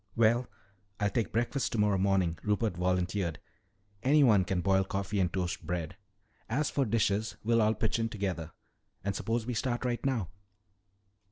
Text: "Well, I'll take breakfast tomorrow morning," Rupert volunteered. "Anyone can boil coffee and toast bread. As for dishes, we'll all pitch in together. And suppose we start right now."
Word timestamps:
"Well, 0.15 0.49
I'll 0.99 1.11
take 1.11 1.31
breakfast 1.31 1.71
tomorrow 1.71 1.99
morning," 1.99 2.39
Rupert 2.41 2.75
volunteered. 2.75 3.37
"Anyone 4.01 4.45
can 4.45 4.61
boil 4.61 4.83
coffee 4.83 5.19
and 5.19 5.31
toast 5.31 5.63
bread. 5.63 5.95
As 6.49 6.71
for 6.71 6.85
dishes, 6.85 7.37
we'll 7.43 7.61
all 7.61 7.75
pitch 7.75 7.99
in 7.99 8.09
together. 8.09 8.51
And 9.03 9.15
suppose 9.15 9.45
we 9.45 9.53
start 9.53 9.85
right 9.85 10.03
now." 10.03 10.29